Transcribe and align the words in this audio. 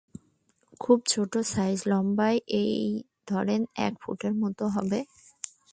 খুব 0.81 0.99
ছোট 1.07 1.33
সাইজ, 1.53 1.77
লম্বায় 1.87 2.39
এই 2.61 2.75
ধরেন 3.27 3.61
এক 3.85 3.93
ফুটের 4.01 4.33
মতো 4.41 4.63
হবে। 4.75 4.99